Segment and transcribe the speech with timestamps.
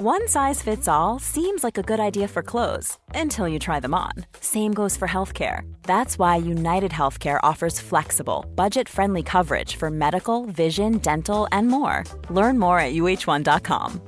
[0.00, 3.94] One size fits all seems like a good idea for clothes until you try them
[3.94, 4.12] on.
[4.40, 5.62] Same goes for healthcare.
[5.82, 12.04] That's why United Healthcare offers flexible, budget friendly coverage for medical, vision, dental, and more.
[12.30, 14.00] Learn more at uh1.com.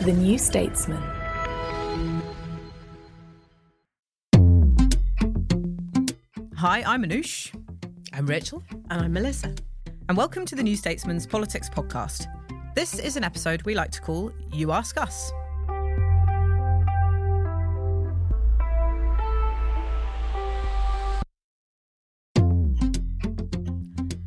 [0.00, 1.04] The New Statesman.
[6.56, 7.54] Hi, I'm Anoosh.
[8.12, 8.64] I'm Rachel.
[8.90, 9.54] And I'm Melissa.
[10.12, 12.26] And welcome to the New Statesman's Politics Podcast.
[12.74, 15.32] This is an episode we like to call You Ask Us.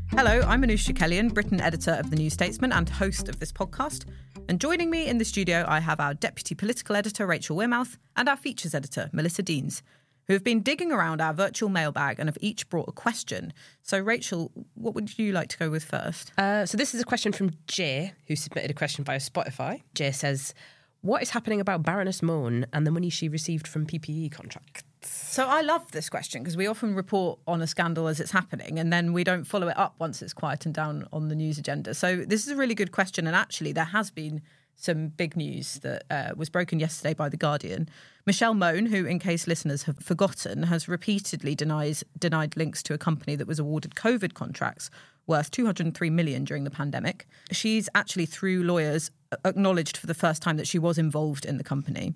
[0.09, 4.05] Hello, I'm Anoosh Chakelian, Britain editor of The New Statesman and host of this podcast.
[4.49, 8.27] And joining me in the studio, I have our deputy political editor, Rachel Wearmouth, and
[8.27, 9.83] our features editor, Melissa Denes
[10.27, 13.53] who have been digging around our virtual mailbag and have each brought a question.
[13.81, 16.31] So, Rachel, what would you like to go with first?
[16.37, 19.83] Uh, so, this is a question from Jay, who submitted a question via Spotify.
[19.93, 20.53] Jay says,
[21.01, 24.83] What is happening about Baroness Mone and the money she received from PPE contracts?
[25.01, 28.79] So, I love this question because we often report on a scandal as it's happening
[28.79, 31.93] and then we don't follow it up once it's quietened down on the news agenda.
[31.93, 33.27] So, this is a really good question.
[33.27, 34.41] And actually, there has been
[34.75, 37.89] some big news that uh, was broken yesterday by The Guardian.
[38.25, 42.97] Michelle Mone, who, in case listeners have forgotten, has repeatedly denies, denied links to a
[42.97, 44.89] company that was awarded COVID contracts
[45.27, 47.27] worth 203 million during the pandemic.
[47.51, 49.11] She's actually, through lawyers,
[49.43, 52.13] acknowledged for the first time that she was involved in the company.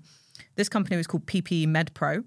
[0.56, 2.24] This company was called PPE MedPro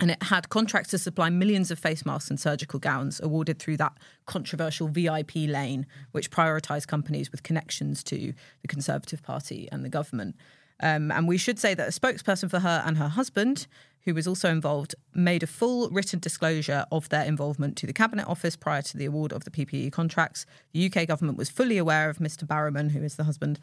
[0.00, 3.76] and it had contracts to supply millions of face masks and surgical gowns awarded through
[3.76, 3.96] that
[4.26, 10.34] controversial VIP lane, which prioritised companies with connections to the Conservative Party and the government.
[10.82, 13.68] Um, and we should say that a spokesperson for her and her husband,
[14.04, 18.26] who was also involved, made a full written disclosure of their involvement to the Cabinet
[18.26, 20.44] Office prior to the award of the PPE contracts.
[20.72, 22.44] The UK government was fully aware of Mr.
[22.44, 23.60] Barrowman, who is the husband's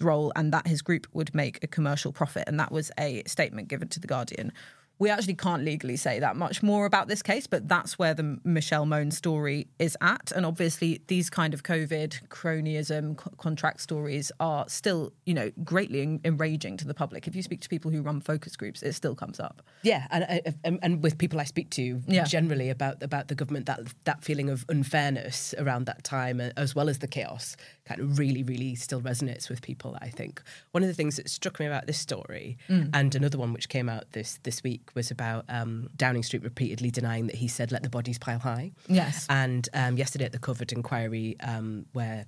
[0.00, 2.44] role, and that his group would make a commercial profit.
[2.46, 4.50] And that was a statement given to The Guardian
[4.98, 8.38] we actually can't legally say that much more about this case, but that's where the
[8.44, 10.30] Michelle Mone story is at.
[10.34, 16.20] And obviously, these kind of COVID cronyism co- contract stories are still, you know, greatly
[16.24, 17.26] enraging to the public.
[17.26, 19.62] If you speak to people who run focus groups, it still comes up.
[19.82, 22.24] Yeah, and uh, and, and with people I speak to yeah.
[22.24, 26.74] generally about about the government, that that feeling of unfairness around that time, uh, as
[26.74, 29.98] well as the chaos, kind of really, really still resonates with people.
[30.00, 30.40] I think
[30.70, 32.90] one of the things that struck me about this story, mm.
[32.94, 36.42] and another one which came out this this week week was about um, Downing Street
[36.42, 38.72] repeatedly denying that he said, let the bodies pile high.
[38.88, 39.26] Yes.
[39.28, 42.26] And um, yesterday at the Covid inquiry, um, where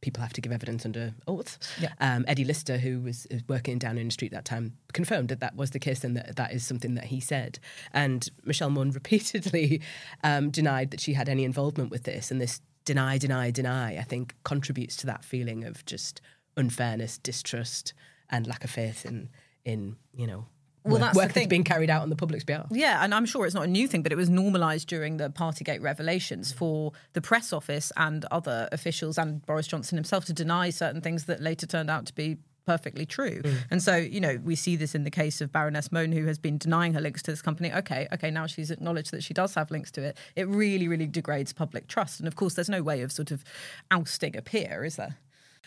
[0.00, 1.58] people have to give evidence under oath.
[1.80, 1.92] Yeah.
[2.00, 5.70] Um, Eddie Lister, who was working in Downing Street that time, confirmed that that was
[5.70, 7.58] the case and that that is something that he said.
[7.92, 9.80] And Michelle Mone repeatedly
[10.24, 12.30] um, denied that she had any involvement with this.
[12.30, 16.20] And this deny, deny, deny, I think contributes to that feeling of just
[16.56, 17.94] unfairness, distrust,
[18.28, 19.28] and lack of faith in
[19.64, 20.46] in you know
[20.84, 22.66] well, that's work that's being carried out on the public's behalf.
[22.70, 25.30] Yeah, and I'm sure it's not a new thing, but it was normalised during the
[25.30, 30.70] Partygate revelations for the press office and other officials and Boris Johnson himself to deny
[30.70, 33.42] certain things that later turned out to be perfectly true.
[33.42, 33.56] Mm.
[33.70, 36.38] And so, you know, we see this in the case of Baroness Mone, who has
[36.38, 37.72] been denying her links to this company.
[37.72, 40.16] Okay, okay, now she's acknowledged that she does have links to it.
[40.36, 42.20] It really, really degrades public trust.
[42.20, 43.44] And of course, there's no way of sort of
[43.90, 45.18] ousting a peer, is there?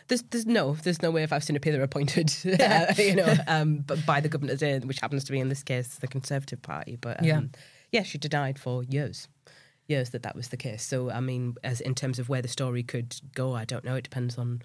[0.07, 3.33] There's, there's no, there's no way if I've seen a peer appointed, uh, you know,
[3.47, 6.61] um, but by the government, in which happens to be in this case the Conservative
[6.61, 6.95] Party.
[6.95, 7.41] But um, yeah,
[7.91, 9.27] yeah, she denied for years,
[9.87, 10.83] years that that was the case.
[10.83, 13.95] So I mean, as in terms of where the story could go, I don't know.
[13.95, 14.61] It depends on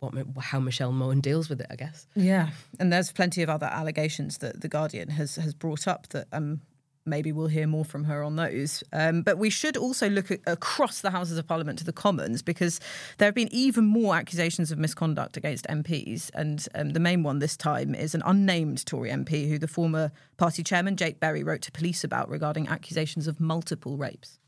[0.00, 2.06] what how Michelle Mone deals with it, I guess.
[2.14, 6.26] Yeah, and there's plenty of other allegations that the Guardian has has brought up that
[6.32, 6.60] um,
[7.04, 8.82] maybe we'll hear more from her on those.
[8.92, 12.42] Um, but we should also look at, across the Houses of Parliament to the Commons
[12.42, 12.80] because
[13.18, 16.30] there have been even more accusations of misconduct against MPs.
[16.34, 20.12] And um, the main one this time is an unnamed Tory MP who the former
[20.36, 24.38] party chairman, Jake Berry, wrote to police about regarding accusations of multiple rapes.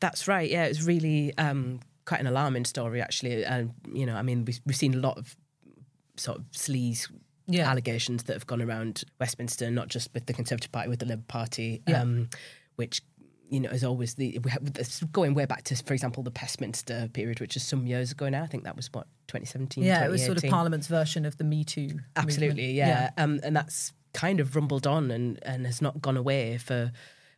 [0.00, 0.48] That's right.
[0.48, 3.44] Yeah, it's really um, quite an alarming story, actually.
[3.44, 5.36] And, you know, I mean, we've, we've seen a lot of
[6.16, 7.08] sort of sleaze
[7.46, 7.68] yeah.
[7.70, 11.24] allegations that have gone around Westminster, not just with the Conservative Party, with the Labour
[11.28, 12.02] Party, yeah.
[12.02, 12.28] um,
[12.76, 13.02] which
[13.48, 14.40] you know, as always, the
[15.12, 18.42] going way back to, for example, the Pestminster period, which is some years ago now.
[18.42, 19.84] I think that was what 2017.
[19.84, 22.00] Yeah, it was sort of Parliament's version of the Me Too.
[22.16, 22.74] Absolutely, movement.
[22.74, 23.22] yeah, yeah.
[23.22, 26.90] Um, and that's kind of rumbled on and and has not gone away for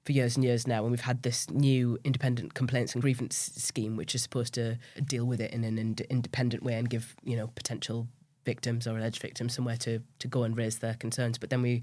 [0.05, 0.83] for years and years now.
[0.83, 5.27] And we've had this new independent complaints and grievance scheme, which is supposed to deal
[5.27, 8.09] with it in an ind- independent way and give you know potential
[8.49, 11.37] victims or alleged victims somewhere to to go and raise their concerns.
[11.39, 11.83] But then we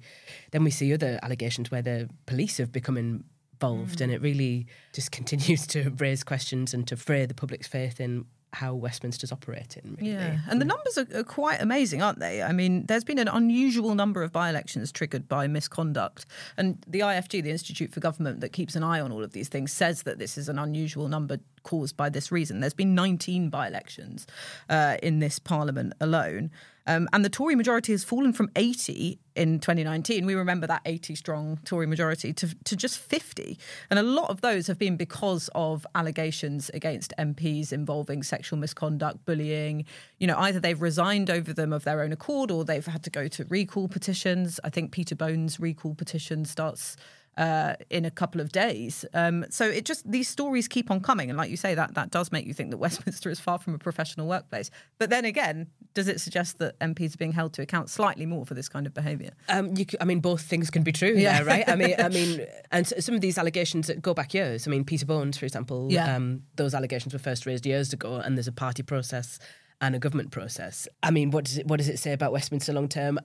[0.52, 4.02] then we see other allegations where the police have become involved, mm.
[4.02, 4.66] and it really
[4.98, 9.98] just continues to raise questions and to fray the public's faith in how Westminster's operating.
[10.00, 10.14] Really.
[10.14, 12.42] Yeah, and the numbers are, are, quite amazing, aren't they?
[12.42, 16.26] I mean, there's been an unusual number of by-elections triggered by misconduct,
[16.58, 19.50] and the IFG, the Institute for Government that keeps an eye on all of these
[19.50, 22.62] things, says that this is an unusual number caused by this reason.
[22.62, 24.26] There's been 19 by-elections
[24.70, 26.52] uh, in this Parliament alone.
[26.88, 30.26] Um, and the Tory majority has fallen from 80 in 2019.
[30.26, 33.58] We remember that 80 strong Tory majority to, to just 50.
[33.90, 39.26] And a lot of those have been because of allegations against MPs involving sexual misconduct,
[39.26, 39.86] bullying.
[40.20, 43.10] You know, either they've resigned over them of their own accord or they've had to
[43.10, 44.60] go to recall petitions.
[44.64, 46.98] I think Peter Bone's recall petition starts
[47.38, 49.06] uh, in a couple of days.
[49.14, 52.12] Um, so it just these stories keep on coming, and like you say, that that
[52.12, 54.72] does make you think that Westminster is far from a professional workplace.
[54.98, 58.46] But then again, does it suggest that MPs are being held to account slightly more
[58.46, 59.32] for this kind of behaviour?
[59.50, 61.14] Um, could, I mean, both things can be true.
[61.16, 61.70] Yeah, there, right.
[61.70, 64.68] I mean, I mean, and some of these allegations that go back years.
[64.68, 66.16] I mean, Peter Bones, for example, yeah.
[66.16, 69.40] Um, those allegations were first raised years ago, and there's a party process
[69.82, 70.88] and a government process.
[71.04, 73.20] I mean, what does it what does it say about Westminster long term?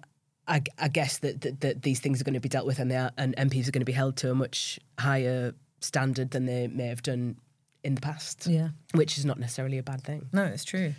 [0.50, 2.90] I, I guess that, that, that, these things are going to be dealt with, and
[2.90, 6.46] they are, and MPs are going to be held to a much higher standard than
[6.46, 7.36] they may have done
[7.84, 8.46] in the past.
[8.46, 10.28] Yeah, which is not necessarily a bad thing.
[10.32, 10.94] No, it's true.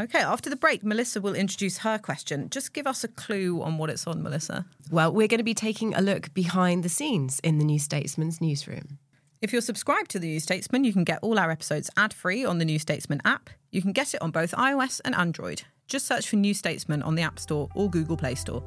[0.00, 2.48] Okay, after the break, Melissa will introduce her question.
[2.48, 4.64] Just give us a clue on what it's on, Melissa.
[4.90, 8.40] Well, we're going to be taking a look behind the scenes in the New Statesman's
[8.40, 8.98] newsroom.
[9.42, 12.44] If you're subscribed to the New Statesman, you can get all our episodes ad free
[12.44, 13.50] on the New Statesman app.
[13.70, 15.62] You can get it on both iOS and Android.
[15.92, 18.62] Just search for New Statesman on the App Store or Google Play Store.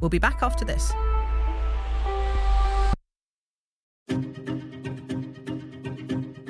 [0.00, 0.94] We'll be back after this.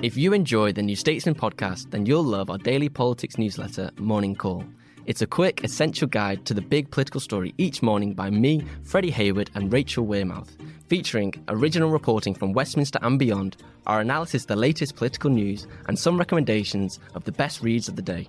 [0.05, 4.37] If you enjoy the New Statesman podcast, then you'll love our daily politics newsletter, Morning
[4.37, 4.65] Call.
[5.05, 9.11] It's a quick, essential guide to the big political story each morning by me, Freddie
[9.11, 10.51] Hayward, and Rachel Wearmouth,
[10.87, 13.57] featuring original reporting from Westminster and beyond,
[13.89, 17.97] our analysis of the latest political news, and some recommendations of the best reads of
[17.97, 18.29] the day.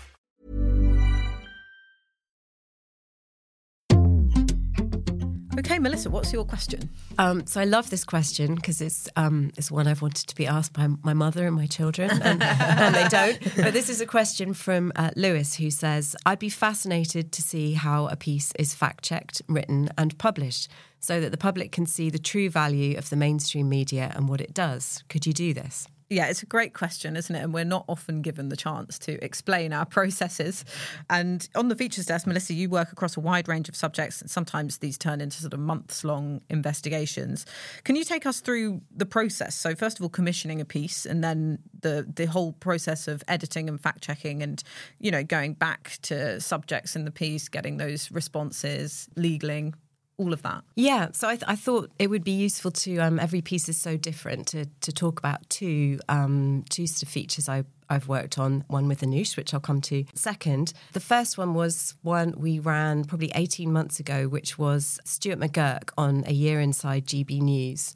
[5.71, 6.89] Okay, Melissa, what's your question?
[7.17, 10.45] Um, so I love this question because it's um, it's one I've wanted to be
[10.45, 13.39] asked by my mother and my children, and, and they don't.
[13.55, 17.71] But this is a question from uh, Lewis who says, "I'd be fascinated to see
[17.71, 20.69] how a piece is fact checked, written, and published."
[20.99, 24.41] So that the public can see the true value of the mainstream media and what
[24.41, 25.05] it does.
[25.07, 25.87] Could you do this?
[26.11, 27.41] Yeah, it's a great question, isn't it?
[27.41, 30.65] And we're not often given the chance to explain our processes.
[31.09, 34.29] And on the features desk, Melissa, you work across a wide range of subjects, and
[34.29, 37.45] sometimes these turn into sort of months long investigations.
[37.85, 39.55] Can you take us through the process?
[39.55, 43.69] So, first of all, commissioning a piece, and then the the whole process of editing
[43.69, 44.61] and fact checking, and
[44.99, 49.75] you know, going back to subjects in the piece, getting those responses, legaling,
[50.17, 50.63] all of that?
[50.75, 53.77] Yeah, so I, th- I thought it would be useful to um, every piece is
[53.77, 58.39] so different to, to talk about two um, two sort of features I I've worked
[58.39, 60.71] on, one with Anoosh, which I'll come to second.
[60.93, 65.89] The first one was one we ran probably 18 months ago, which was Stuart McGurk
[65.97, 67.93] on A Year Inside GB News.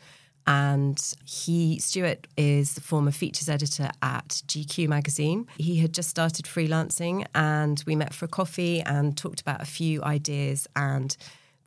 [0.48, 5.48] And he, Stuart, is the former features editor at GQ magazine.
[5.58, 9.66] He had just started freelancing, and we met for a coffee and talked about a
[9.66, 11.16] few ideas and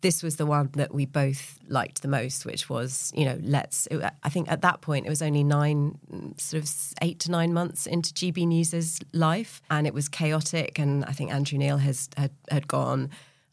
[0.01, 3.89] this was the one that we both liked the most, which was, you know, let's.
[4.23, 5.99] I think at that point it was only nine,
[6.37, 6.71] sort of
[7.03, 10.79] eight to nine months into GB News's life, and it was chaotic.
[10.79, 13.11] And I think Andrew Neil has had, had gone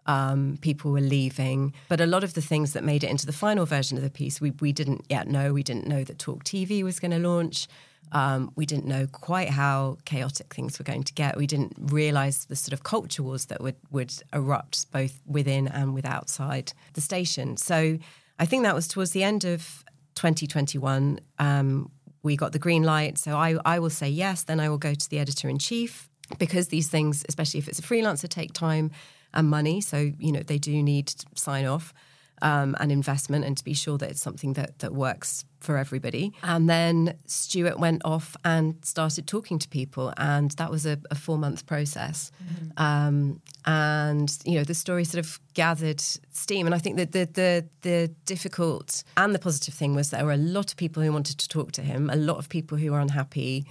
[0.08, 3.34] Um, people were leaving, but a lot of the things that made it into the
[3.34, 5.52] final version of the piece, we we didn't yet know.
[5.52, 7.68] We didn't know that Talk TV was going to launch.
[8.12, 11.38] Um, we didn't know quite how chaotic things were going to get.
[11.38, 15.94] We didn't realize the sort of culture wars that would, would erupt both within and
[15.94, 17.58] with outside the station.
[17.58, 17.98] So
[18.40, 19.84] I think that was towards the end of
[20.16, 21.20] 2021.
[21.40, 21.92] Um,
[22.24, 23.18] we got the green light.
[23.18, 26.10] So I, I will say yes, then I will go to the editor in chief
[26.40, 28.92] because these things, especially if it's a freelancer, take time
[29.36, 29.82] and money.
[29.82, 31.94] So, you know, they do need sign off
[32.42, 36.34] um, and investment and to be sure that it's something that, that works for everybody.
[36.44, 41.16] And then Stuart went off and started talking to people, and that was a, a
[41.16, 42.32] four month process.
[42.44, 42.84] Mm-hmm.
[42.84, 47.26] Um, and you know the story sort of gathered steam, and I think that the,
[47.34, 51.12] the the difficult and the positive thing was there were a lot of people who
[51.12, 53.66] wanted to talk to him, a lot of people who were unhappy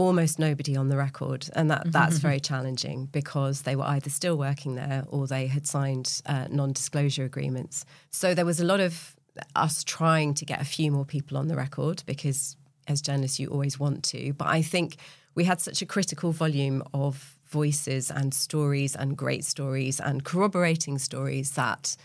[0.00, 4.36] almost nobody on the record, and that that's very challenging because they were either still
[4.36, 7.84] working there or they had signed uh, non-disclosure agreements.
[8.10, 9.14] So there was a lot of
[9.54, 12.56] us trying to get a few more people on the record because,
[12.88, 14.32] as journalists, you always want to.
[14.32, 14.96] But I think
[15.34, 20.98] we had such a critical volume of voices and stories and great stories and corroborating
[20.98, 21.96] stories that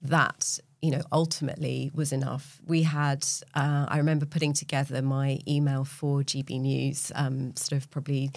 [0.00, 2.60] that you know, ultimately was enough.
[2.66, 7.90] We had, uh, I remember putting together my email for GB News, um, sort of
[7.90, 8.30] probably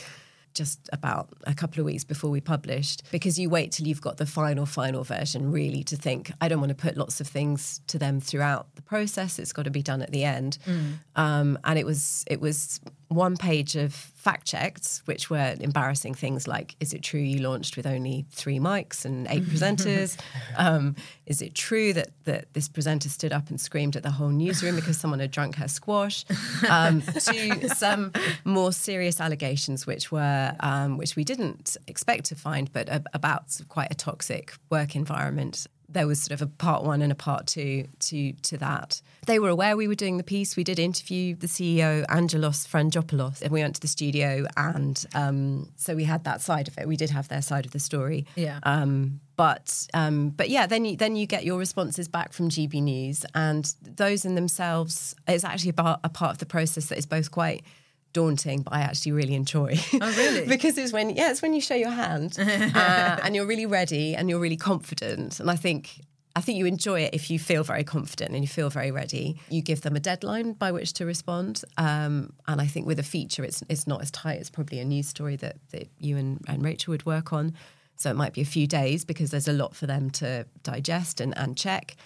[0.53, 4.17] just about a couple of weeks before we published because you wait till you've got
[4.17, 7.81] the final final version really to think i don't want to put lots of things
[7.87, 10.93] to them throughout the process it's got to be done at the end mm.
[11.15, 16.47] um, and it was it was one page of fact checks, which were embarrassing things
[16.47, 20.17] like Is it true you launched with only three mics and eight presenters?
[20.57, 24.29] Um, is it true that, that this presenter stood up and screamed at the whole
[24.29, 26.25] newsroom because someone had drunk her squash?
[26.69, 28.11] Um, to some
[28.43, 33.91] more serious allegations, which were um, which we didn't expect to find, but about quite
[33.91, 37.87] a toxic work environment there was sort of a part one and a part two
[37.99, 39.01] to to that.
[39.25, 40.55] They were aware we were doing the piece.
[40.55, 45.69] We did interview the CEO Angelos Frangopoulos, and we went to the studio, and um,
[45.75, 46.87] so we had that side of it.
[46.87, 48.25] We did have their side of the story.
[48.35, 48.59] Yeah.
[48.63, 52.81] Um, but um, but yeah, then you then you get your responses back from GB
[52.83, 57.05] News, and those in themselves is actually about a part of the process that is
[57.05, 57.63] both quite
[58.13, 59.77] daunting, but I actually really enjoy.
[60.01, 60.45] Oh, really?
[60.47, 64.15] because it's when yeah, it's when you show your hand uh, and you're really ready
[64.15, 65.39] and you're really confident.
[65.39, 66.01] And I think
[66.35, 69.39] I think you enjoy it if you feel very confident and you feel very ready.
[69.49, 73.03] You give them a deadline by which to respond, um, and I think with a
[73.03, 74.39] feature, it's it's not as tight.
[74.39, 77.53] It's probably a news story that that you and, and Rachel would work on.
[77.95, 81.19] So it might be a few days because there's a lot for them to digest
[81.19, 81.97] and, and check.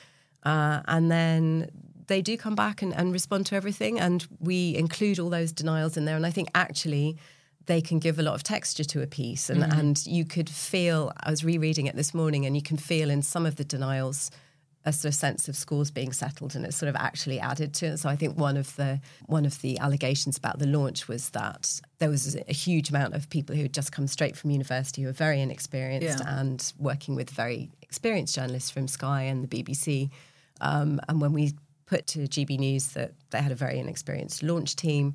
[0.42, 1.70] Uh, and then
[2.08, 5.98] they do come back and, and respond to everything, and we include all those denials
[5.98, 6.16] in there.
[6.16, 7.18] And I think actually
[7.66, 9.50] they can give a lot of texture to a piece.
[9.50, 9.80] And, mm-hmm.
[9.80, 13.22] and you could feel, I was rereading it this morning, and you can feel in
[13.22, 14.32] some of the denials
[14.86, 17.86] a sort of sense of scores being settled and it's sort of actually added to
[17.88, 17.98] it.
[17.98, 21.80] So I think one of the one of the allegations about the launch was that
[22.00, 25.08] there was a huge amount of people who had just come straight from university who
[25.08, 26.40] were very inexperienced yeah.
[26.40, 30.10] and working with very experienced journalists from Sky and the BBC.
[30.60, 31.54] Um, and when we
[31.94, 35.14] put to GB News that they had a very inexperienced launch team.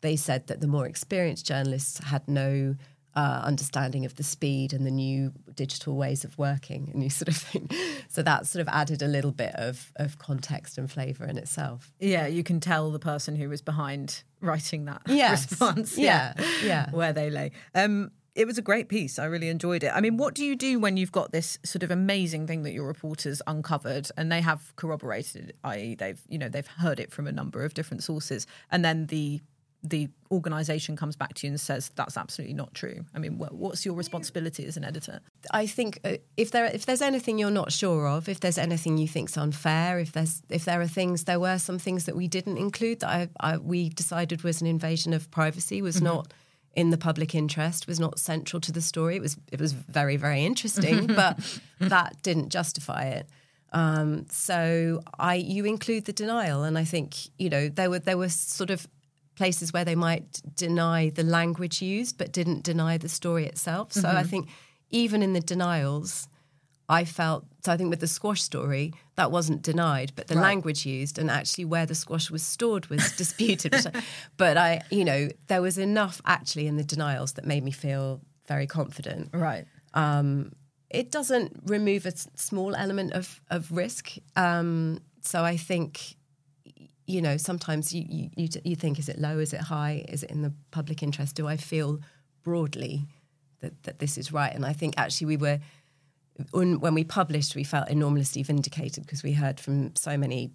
[0.00, 2.76] They said that the more experienced journalists had no
[3.16, 7.26] uh, understanding of the speed and the new digital ways of working and you sort
[7.26, 7.68] of thing.
[8.08, 11.92] So that sort of added a little bit of, of context and flavour in itself.
[11.98, 15.50] Yeah, you can tell the person who was behind writing that yes.
[15.50, 15.98] response.
[15.98, 16.90] Yeah, yeah, yeah.
[16.92, 17.50] Where they lay.
[17.74, 19.18] Um, it was a great piece.
[19.18, 19.92] I really enjoyed it.
[19.94, 22.72] I mean, what do you do when you've got this sort of amazing thing that
[22.72, 27.26] your reporters uncovered and they have corroborated, i.e., they've you know they've heard it from
[27.26, 29.40] a number of different sources, and then the
[29.82, 33.04] the organization comes back to you and says that's absolutely not true.
[33.14, 35.20] I mean, what's your responsibility as an editor?
[35.52, 38.98] I think uh, if there if there's anything you're not sure of, if there's anything
[38.98, 42.28] you think's unfair, if there's if there are things, there were some things that we
[42.28, 46.04] didn't include that I, I, we decided was an invasion of privacy, was mm-hmm.
[46.04, 46.32] not
[46.74, 49.16] in the public interest was not central to the story.
[49.16, 51.38] It was it was very very interesting, but
[51.80, 53.26] that didn't justify it.
[53.72, 58.18] Um, so I you include the denial, and I think you know there were there
[58.18, 58.86] were sort of
[59.36, 63.92] places where they might deny the language used, but didn't deny the story itself.
[63.92, 64.16] So mm-hmm.
[64.16, 64.48] I think
[64.90, 66.28] even in the denials,
[66.90, 67.72] I felt so.
[67.72, 70.42] I think with the squash story, that wasn't denied, but the right.
[70.42, 73.74] language used and actually where the squash was stored was disputed.
[74.36, 78.20] but I, you know, there was enough actually in the denials that made me feel
[78.48, 79.30] very confident.
[79.32, 79.66] Right.
[79.94, 80.52] Um,
[80.90, 84.16] it doesn't remove a small element of of risk.
[84.34, 86.16] Um, so I think,
[87.06, 89.38] you know, sometimes you, you you you think, is it low?
[89.38, 90.04] Is it high?
[90.08, 91.36] Is it in the public interest?
[91.36, 92.00] Do I feel
[92.42, 93.06] broadly
[93.60, 94.52] that that this is right?
[94.52, 95.60] And I think actually we were
[96.50, 100.52] when, when we published, we felt enormously vindicated because we heard from so many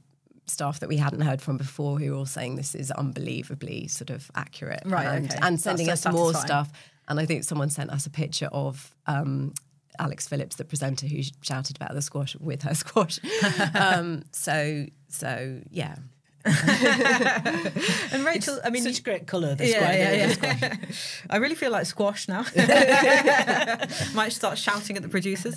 [0.47, 4.09] staff that we hadn't heard from before who were all saying this is unbelievably sort
[4.09, 5.39] of accurate Right, and, okay.
[5.41, 6.71] and That's sending so us more stuff.
[7.07, 9.53] And i think someone sent us a picture of um,
[9.99, 13.19] alex phillips the presenter who shouted about the squash with her squash.
[13.75, 15.95] Um, so so yeah
[18.11, 19.55] And Rachel, I mean, such great colour.
[19.55, 20.31] The yeah, square, yeah, yeah.
[20.33, 21.23] squash.
[21.29, 22.45] I really feel like squash now.
[24.13, 25.55] Might start shouting at the producers.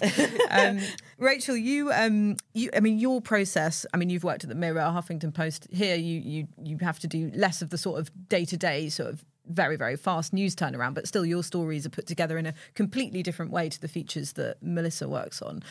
[0.50, 0.80] Um,
[1.18, 3.84] Rachel, you, um, you, I mean, your process.
[3.92, 5.66] I mean, you've worked at the Mirror, Huffington Post.
[5.70, 8.88] Here, you, you, you have to do less of the sort of day to day,
[8.88, 10.94] sort of very, very fast news turnaround.
[10.94, 14.32] But still, your stories are put together in a completely different way to the features
[14.32, 15.62] that Melissa works on.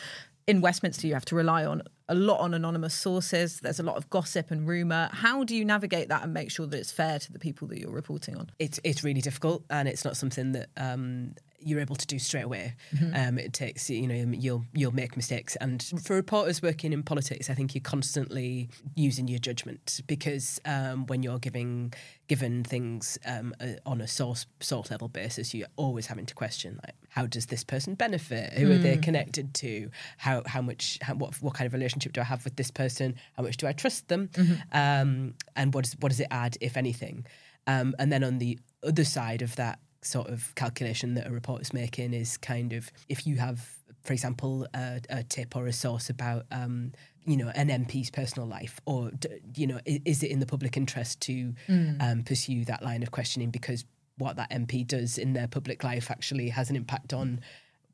[0.48, 3.60] In Westminster, you have to rely on a lot on anonymous sources.
[3.60, 5.10] There's a lot of gossip and rumor.
[5.12, 7.78] How do you navigate that and make sure that it's fair to the people that
[7.78, 8.50] you're reporting on?
[8.58, 12.44] it's it's really difficult, and it's not something that um, you're able to do straight
[12.44, 12.74] away.
[13.14, 17.50] Um, it takes you know you'll you'll make mistakes, and for reporters working in politics,
[17.50, 21.92] I think you're constantly using your judgment because um, when you're giving
[22.28, 26.78] given things um, uh, on a source source level basis, you're always having to question
[26.84, 28.52] like how does this person benefit?
[28.54, 29.90] Who are they connected to?
[30.18, 33.16] How how much how, what what kind of relationship do I have with this person?
[33.36, 34.30] How much do I trust them?
[34.72, 37.26] Um, and what does what does it add, if anything?
[37.66, 41.72] Um, and then on the other side of that sort of calculation that a reporter's
[41.72, 43.68] making is kind of if you have,
[44.02, 46.92] for example, a, a tip or a source about, um,
[47.24, 49.10] you know, an MP's personal life, or
[49.54, 51.54] you know, is, is it in the public interest to
[52.00, 53.84] um, pursue that line of questioning because
[54.16, 57.40] what that MP does in their public life actually has an impact on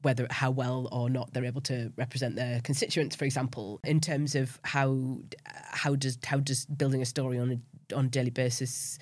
[0.03, 4.35] whether how well or not they're able to represent their constituents, for example, in terms
[4.35, 8.99] of how how does how does building a story on a on a daily basis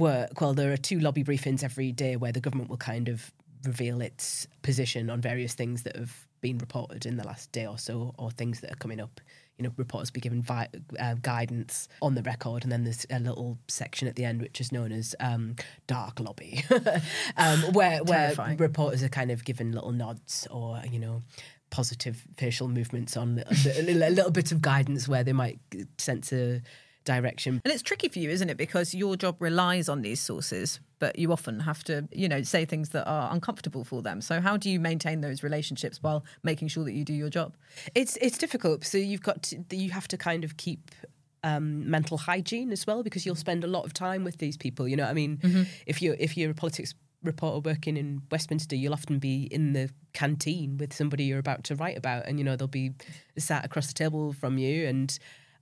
[0.00, 0.40] work?
[0.40, 3.30] Well, there are two lobby briefings every day where the government will kind of
[3.64, 7.78] reveal its position on various things that have been reported in the last day or
[7.78, 9.20] so, or things that are coming up.
[9.58, 13.20] You know, reporters be given vi- uh, guidance on the record, and then there's a
[13.20, 16.64] little section at the end which is known as um, dark lobby,
[17.36, 21.22] um, where where reporters are kind of given little nods or you know
[21.68, 25.60] positive facial movements on a little, a little bit of guidance where they might
[25.98, 26.60] sense a
[27.04, 27.60] direction.
[27.64, 28.56] And it's tricky for you, isn't it?
[28.56, 32.64] Because your job relies on these sources, but you often have to, you know, say
[32.64, 34.20] things that are uncomfortable for them.
[34.20, 37.56] So how do you maintain those relationships while making sure that you do your job?
[37.94, 38.84] It's it's difficult.
[38.84, 40.90] So you've got to, you have to kind of keep
[41.42, 44.86] um, mental hygiene as well because you'll spend a lot of time with these people.
[44.86, 45.38] You know, I mean,
[45.86, 49.90] if you if you're a politics reporter working in Westminster, you'll often be in the
[50.12, 52.92] canteen with somebody you're about to write about, and you know they'll be
[53.38, 55.18] sat across the table from you and.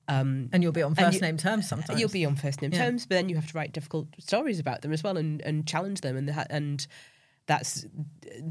[0.08, 2.00] Um, And you'll be on first you- name terms sometimes.
[2.00, 2.84] You'll be on first name Yeah.
[2.86, 5.66] terms, but then you have to write difficult stories about them as well and, and
[5.66, 6.86] challenge them, and and
[7.46, 7.86] that's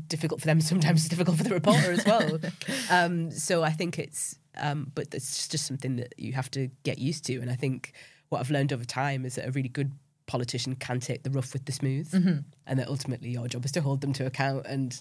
[0.08, 0.62] difficult for them.
[0.74, 2.40] Sometimes it's difficult for the reporter as well.
[2.90, 6.98] um, so I think it's, um, but it's just something that you have to get
[6.98, 7.38] used to.
[7.40, 7.94] And I think
[8.30, 9.92] what I've learned over time is that a really good
[10.26, 12.40] politician can take the rough with the smooth, Mm-hmm.
[12.66, 15.00] and that ultimately your job is to hold them to account and,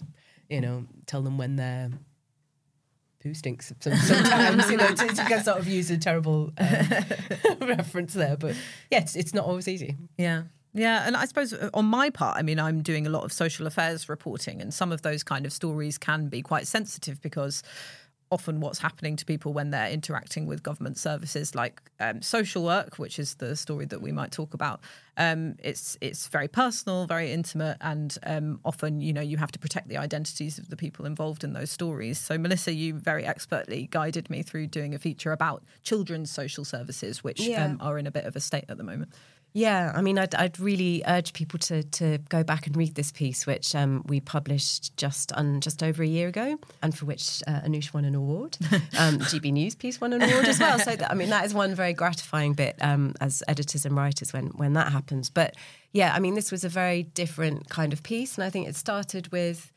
[0.48, 1.90] you know, tell them when they're
[3.34, 6.86] stinks sometimes, you know, to, to can sort of use a terrible um,
[7.60, 8.36] reference there.
[8.36, 8.56] But
[8.90, 9.96] yeah, it's, it's not always easy.
[10.16, 10.44] Yeah.
[10.76, 13.32] Yeah, and I suppose uh, on my part, I mean, I'm doing a lot of
[13.32, 17.62] social affairs reporting, and some of those kind of stories can be quite sensitive because
[18.30, 22.98] often what's happening to people when they're interacting with government services like um, social work,
[22.98, 24.80] which is the story that we might talk about,
[25.16, 29.58] um, it's it's very personal, very intimate, and um, often you know you have to
[29.58, 32.18] protect the identities of the people involved in those stories.
[32.18, 37.22] So Melissa, you very expertly guided me through doing a feature about children's social services,
[37.24, 37.64] which Yeah.
[37.64, 39.10] um, are in a bit of a state at the moment.
[39.56, 43.10] Yeah, I mean, I'd, I'd really urge people to to go back and read this
[43.10, 47.42] piece, which um, we published just un, just over a year ago, and for which
[47.46, 48.58] uh, Anoosh won an award.
[48.98, 50.78] Um, GB News piece won an award as well.
[50.78, 54.30] So that, I mean, that is one very gratifying bit um, as editors and writers
[54.34, 55.30] when when that happens.
[55.30, 55.56] But
[55.92, 58.76] yeah, I mean, this was a very different kind of piece, and I think it
[58.76, 59.72] started with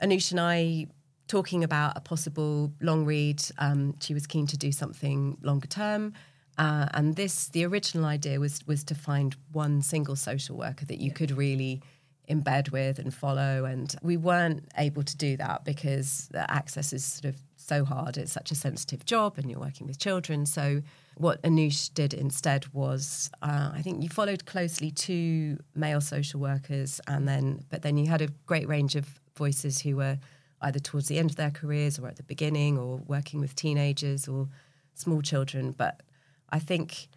[0.00, 0.86] Anoosh and I
[1.26, 3.42] talking about a possible long read.
[3.58, 6.12] Um, she was keen to do something longer term.
[6.56, 11.00] Uh, and this, the original idea was was to find one single social worker that
[11.00, 11.82] you could really
[12.28, 13.64] embed with and follow.
[13.64, 18.16] And we weren't able to do that because access is sort of so hard.
[18.16, 20.46] It's such a sensitive job, and you're working with children.
[20.46, 20.82] So
[21.16, 27.00] what Anoosh did instead was, uh, I think you followed closely two male social workers,
[27.06, 30.18] and then but then you had a great range of voices who were
[30.60, 34.28] either towards the end of their careers or at the beginning, or working with teenagers
[34.28, 34.48] or
[34.94, 35.72] small children.
[35.72, 36.02] But
[36.50, 37.08] I think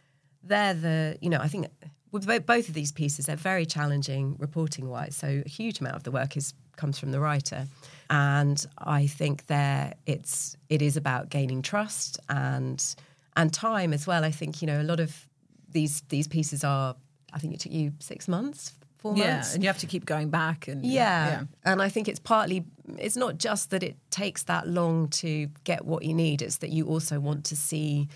[0.44, 1.68] they're the, you know, I think
[2.12, 5.16] with both of these pieces, they're very challenging reporting wise.
[5.16, 7.68] So a huge amount of the work is comes from the writer.
[8.10, 12.84] And I think there it's it is about gaining trust and
[13.36, 14.24] and time as well.
[14.24, 15.28] I think you know a lot of
[15.70, 16.96] these these pieces are.
[17.34, 20.06] I think it took you six months, four yeah, months, and you have to keep
[20.06, 21.30] going back and yeah.
[21.30, 21.44] yeah.
[21.66, 22.64] And I think it's partly,
[22.98, 26.70] it's not just that it takes that long to get what you need, it's that
[26.70, 28.08] you also want to see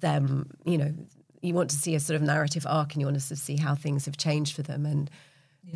[0.00, 0.92] them, you know,
[1.42, 3.38] you want to see a sort of narrative arc and you want to sort of
[3.38, 4.84] see how things have changed for them.
[4.84, 5.10] And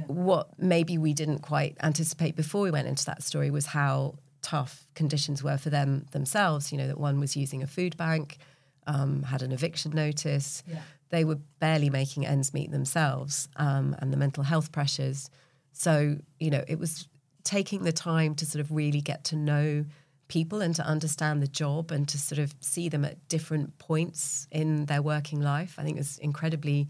[0.06, 4.86] what maybe we didn't quite anticipate before we went into that story was how tough
[4.94, 6.72] conditions were for them themselves.
[6.72, 8.38] You know, that one was using a food bank,
[8.86, 10.62] um, had an eviction notice.
[11.10, 15.30] They were barely making ends meet themselves, um, and the mental health pressures.
[15.72, 17.08] So, you know, it was
[17.44, 19.84] taking the time to sort of really get to know
[20.28, 24.46] people and to understand the job and to sort of see them at different points
[24.50, 25.74] in their working life.
[25.78, 26.88] I think is incredibly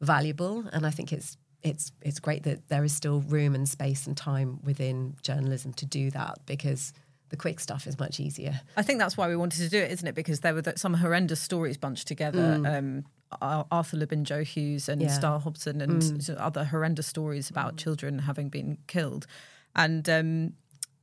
[0.00, 4.06] valuable, and I think it's it's it's great that there is still room and space
[4.06, 6.92] and time within journalism to do that because
[7.28, 8.60] the quick stuff is much easier.
[8.76, 10.14] I think that's why we wanted to do it, isn't it?
[10.16, 12.60] Because there were some horrendous stories bunched together.
[12.66, 13.04] Um,
[13.40, 15.04] Arthur Labinjo-Hughes, and Mm.
[15.04, 15.10] Yeah.
[15.10, 15.16] Mm.
[15.16, 19.28] Star Hobson, and s- other horrendous stories about children having been killed.
[19.76, 20.54] And um,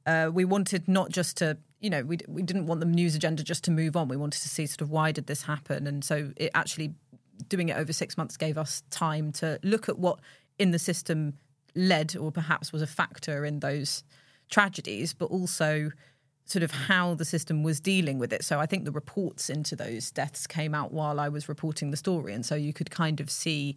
[0.06, 3.44] uh, we wanted not just to, you know, we, we didn't want the news agenda
[3.44, 4.08] just to move on.
[4.08, 5.86] We wanted to see sort of why did this happen?
[5.88, 6.96] And so it actually,
[7.50, 10.20] doing it over six months gave us time to look at what
[10.58, 11.34] in the system
[11.76, 14.04] led or perhaps was a factor in those
[14.50, 15.92] tragedies, but also
[16.46, 18.44] sort of how the system was dealing with it.
[18.44, 21.98] So I think the reports into those deaths came out while I was reporting the
[21.98, 22.34] story.
[22.34, 23.76] And so you could kind of see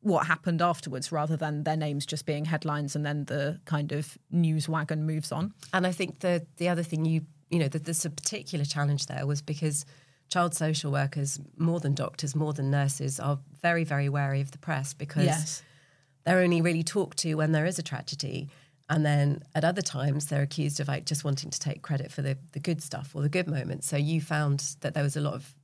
[0.00, 4.18] what happened afterwards rather than their names just being headlines and then the kind of
[4.30, 5.52] news wagon moves on.
[5.72, 9.06] And I think the the other thing you you know that there's a particular challenge
[9.06, 9.84] there was because
[10.28, 14.58] child social workers more than doctors more than nurses are very very wary of the
[14.58, 15.62] press because Yes.
[16.24, 18.48] they're only really talked to when there is a tragedy.
[18.88, 22.20] And then at other times they're accused of like just wanting to take credit for
[22.22, 23.86] the, the good stuff or the good moments.
[23.88, 25.54] So you found that there was a lot of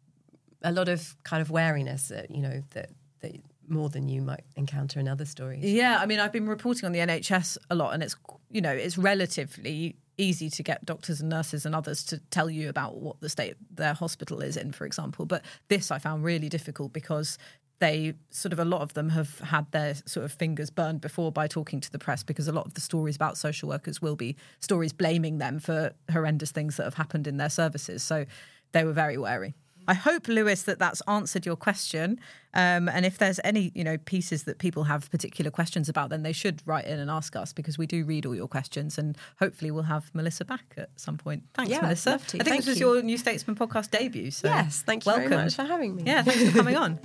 [0.62, 3.32] a lot of kind of wariness that you know that, that
[3.68, 5.62] more than you might encounter in other stories.
[5.64, 8.16] Yeah, I mean, I've been reporting on the NHS a lot, and it's
[8.50, 12.68] you know it's relatively easy to get doctors and nurses and others to tell you
[12.68, 15.24] about what the state their hospital is in, for example.
[15.24, 17.38] But this I found really difficult because
[17.78, 21.30] they sort of a lot of them have had their sort of fingers burned before
[21.30, 24.16] by talking to the press because a lot of the stories about social workers will
[24.16, 28.02] be stories blaming them for horrendous things that have happened in their services.
[28.02, 28.26] So
[28.72, 29.54] they were very wary.
[29.88, 32.20] I hope, Lewis, that that's answered your question.
[32.54, 36.22] Um, and if there's any, you know, pieces that people have particular questions about, then
[36.22, 38.98] they should write in and ask us because we do read all your questions.
[38.98, 41.42] And hopefully, we'll have Melissa back at some point.
[41.54, 42.10] Thanks, Yeah, Melissa.
[42.10, 42.36] love to.
[42.36, 42.92] I think Thank this was you.
[42.94, 44.30] your New Statesman podcast debut.
[44.30, 45.30] So yes thank you welcome.
[45.30, 47.00] very much for having me Yeah, thanks for coming on.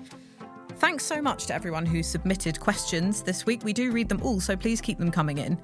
[0.78, 3.64] Thanks so much to everyone who submitted questions this week.
[3.64, 5.58] We do read them all, so please keep them coming in.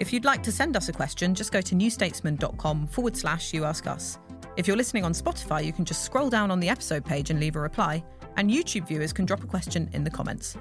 [0.00, 3.64] If you'd like to send us a question, just go to newstatesman.com forward slash you
[3.64, 4.18] ask us.
[4.56, 7.38] If you're listening on Spotify, you can just scroll down on the episode page and
[7.38, 8.02] leave a reply,
[8.36, 10.56] and YouTube viewers can drop a question in the comments.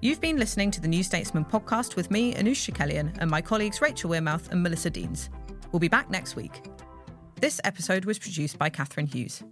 [0.00, 3.80] You've been listening to the New Statesman podcast with me, Anoosh Chakelian, and my colleagues
[3.80, 5.28] Rachel Wearmouth and Melissa Denes.
[5.72, 6.70] We'll be back next week.
[7.40, 9.42] This episode was produced by Catherine Hughes.